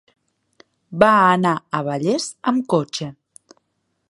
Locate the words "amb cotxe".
2.53-3.15